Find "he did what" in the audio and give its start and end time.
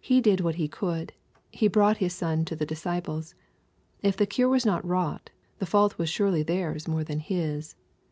0.00-0.54